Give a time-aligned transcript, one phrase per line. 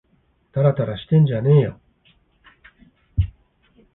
[0.51, 1.79] たらたらしてんじゃねぇよ